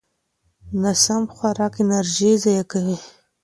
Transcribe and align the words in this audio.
ناسم 0.81 1.23
خوراک 1.35 1.75
انرژي 1.83 2.31
ضایع 2.43 2.63
کوي. 2.71 2.97